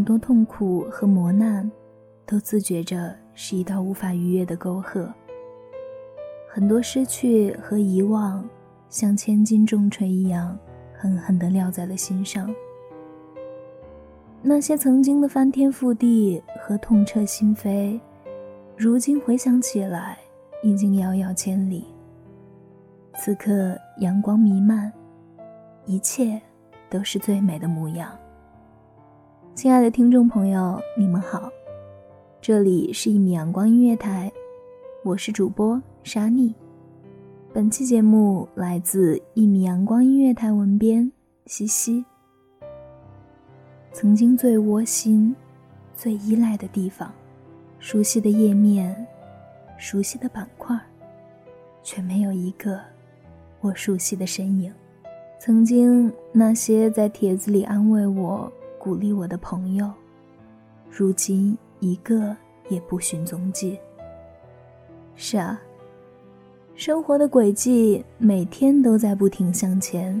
[0.00, 1.70] 很多痛苦和磨难，
[2.24, 5.06] 都自觉着是一道无法逾越的沟壑。
[6.48, 8.42] 很多失去和遗忘，
[8.88, 10.58] 像千斤重锤一样，
[10.94, 12.50] 狠狠地撂在了心上。
[14.40, 18.00] 那些曾经的翻天覆地和痛彻心扉，
[18.78, 20.16] 如今回想起来，
[20.62, 21.84] 已经遥遥千里。
[23.16, 24.90] 此刻阳光弥漫，
[25.84, 26.40] 一切
[26.88, 28.10] 都是最美的模样。
[29.54, 31.50] 亲爱的听众朋友，你们好，
[32.40, 34.32] 这里是一米阳光音乐台，
[35.04, 36.54] 我是主播沙妮。
[37.52, 41.10] 本期节目来自一米阳光音乐台文编
[41.46, 42.02] 西西。
[43.92, 45.34] 曾经最窝心、
[45.94, 47.12] 最依赖的地方，
[47.80, 49.06] 熟悉的页面，
[49.76, 50.78] 熟悉的板块，
[51.82, 52.80] 却没有一个
[53.60, 54.72] 我熟悉的身影。
[55.38, 58.50] 曾经那些在帖子里安慰我。
[58.80, 59.92] 鼓励我的朋友，
[60.90, 62.34] 如今一个
[62.70, 63.78] 也不寻踪迹。
[65.16, 65.60] 是啊，
[66.74, 70.20] 生活的轨迹每天都在不停向前，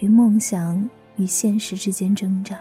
[0.00, 2.58] 与梦想与现实之间挣扎。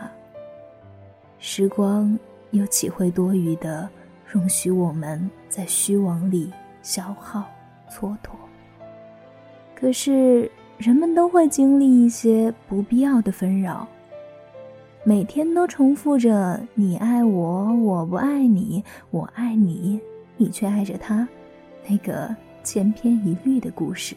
[1.39, 2.15] 时光
[2.51, 3.89] 又岂会多余的
[4.27, 7.43] 容许我们在虚妄里消耗
[7.89, 8.35] 蹉跎？
[9.73, 13.87] 可是人们都会经历一些不必要的纷扰。
[15.05, 18.81] 每天都重复着“你爱我，我不爱你；
[19.11, 19.99] 我爱你，
[20.37, 21.27] 你却爱着他”，
[21.85, 22.33] 那个
[22.63, 24.15] 千篇一律的故事。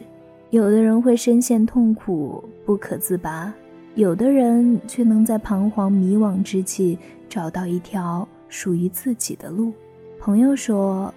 [0.49, 3.53] 有的人会深陷痛苦不可自拔，
[3.95, 9.73] 有的人却能在彷徨迷惘之际找到一条属于自己的路。
[10.21, 11.13] 朋友说：“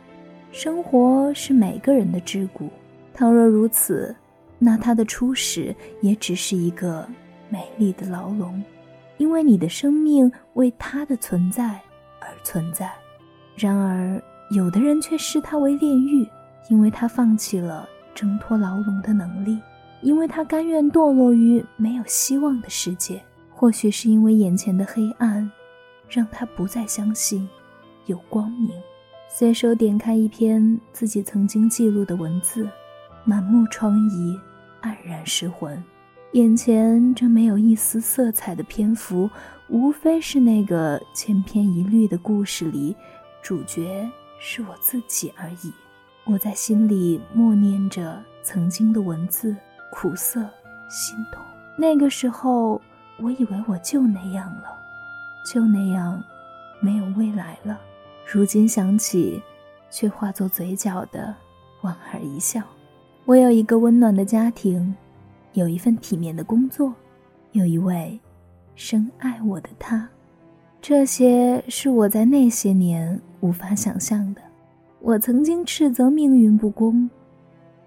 [0.51, 2.69] 生活是每个人的桎梏，
[3.15, 4.13] 倘若如此，
[4.59, 7.07] 那他的初始也只是一个
[7.49, 8.61] 美丽的牢笼。”
[9.21, 11.79] 因为你的生命为他的存在
[12.21, 12.91] 而存在，
[13.55, 14.19] 然而
[14.51, 16.27] 有的人却视他为炼狱，
[16.71, 19.61] 因为他放弃了挣脱牢笼的能力，
[20.01, 23.23] 因为他甘愿堕落于没有希望的世界。
[23.51, 25.51] 或许是因为眼前的黑暗，
[26.09, 27.47] 让他不再相信
[28.07, 28.71] 有光明。
[29.29, 32.67] 随手点开一篇自己曾经记录的文字，
[33.23, 34.41] 满目疮痍，
[34.81, 35.85] 黯然失魂。
[36.33, 39.29] 眼前这没有一丝色彩的篇幅，
[39.69, 42.95] 无非是那个千篇一律的故事里，
[43.43, 44.09] 主角
[44.39, 45.73] 是我自己而已。
[46.25, 49.57] 我在心里默念着曾经的文字，
[49.91, 50.41] 苦涩、
[50.89, 51.43] 心痛。
[51.77, 52.81] 那个时候，
[53.19, 54.79] 我以为我就那样了，
[55.45, 56.23] 就那样，
[56.81, 57.81] 没有未来了。
[58.25, 59.43] 如今想起，
[59.91, 61.35] 却化作嘴角的
[61.81, 62.63] 莞尔一笑。
[63.25, 64.95] 我有一个温暖的家庭。
[65.53, 66.94] 有一份体面的工作，
[67.53, 68.19] 有一位
[68.75, 70.09] 深爱我的他，
[70.81, 74.41] 这些是我在那些年无法想象的。
[75.00, 77.09] 我曾经斥责命运不公，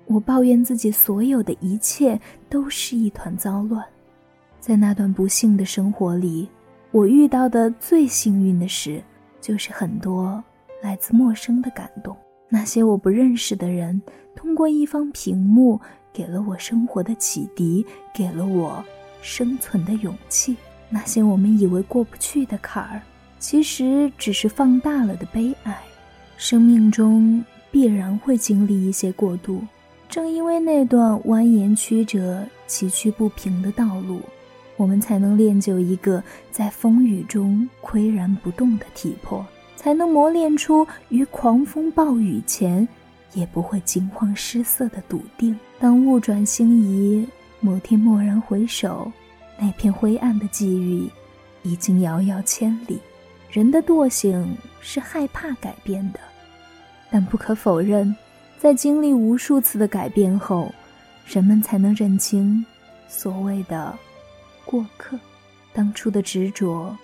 [0.06, 2.20] 我抱怨自己所有的一切
[2.50, 3.84] 都是一团糟乱。
[4.60, 6.50] 在那段不幸的生活里，
[6.92, 9.02] 我遇到的最幸运的事，
[9.40, 10.44] 就是很多
[10.82, 12.16] 来自陌生的感动。
[12.54, 14.00] 那些我不认识的人，
[14.36, 15.82] 通过一方屏幕。
[16.14, 17.84] 给了我生活的启迪，
[18.14, 18.86] 给了我
[19.24, 20.56] 生存的勇气。
[20.88, 23.02] 那些我们以为过不去的坎儿，
[23.40, 25.76] 其实只是放大了的悲哀。
[26.38, 29.64] 生命中必然会经历一些过渡，
[30.08, 34.22] 正因为那段蜿蜒曲折、崎岖不平的道路，
[34.78, 39.44] 我们才能练就一个在风雨中岿然不动的体魄，
[39.76, 42.88] 才能磨练出于狂风暴雨前。
[43.34, 45.58] 也不会惊慌失色的笃定。
[45.80, 47.28] 当物转星移，
[47.60, 49.12] 某天蓦然回首，
[49.58, 51.10] 那片灰暗的际遇，
[51.64, 53.00] 已经遥遥千里。
[53.50, 56.20] 人的惰性是害怕改变的，
[57.10, 58.16] 但不可否认，
[58.60, 60.72] 在经历无数次的改变后，
[61.26, 62.64] 人们才能认清
[63.08, 63.98] 所谓的
[64.64, 65.18] 过客。
[65.74, 66.96] 当初的执着，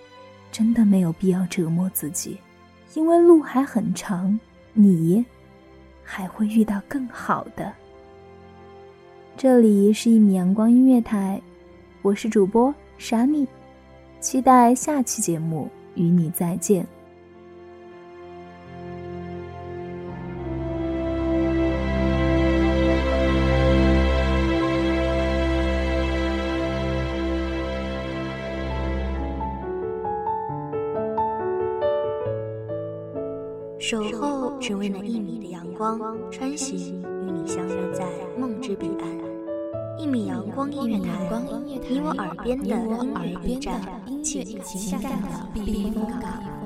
[0.51, 2.39] 真的没有必要折磨自己，
[2.93, 4.39] 因为路还很长，
[4.73, 5.25] 你。
[6.11, 7.71] 还会遇到更好的。
[9.37, 11.39] 这里是一米阳光音乐台，
[12.01, 13.47] 我是主播莎妮，
[14.19, 16.83] 期待下期节目与你再见。
[33.79, 35.97] 守候只为那一米的阳光，
[36.29, 38.05] 穿行与你相约在
[38.37, 39.09] 梦之彼岸。
[39.97, 41.07] 一米阳光音乐台，
[41.65, 43.81] 你我耳边的音乐驿站，
[44.21, 46.58] 情感的避风港。